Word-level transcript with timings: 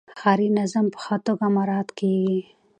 ښاري 0.19 0.47
نظم 0.57 0.85
په 0.93 0.99
ښه 1.03 1.15
توګه 1.25 1.45
مراعات 1.55 1.89
کیږي. 1.99 2.39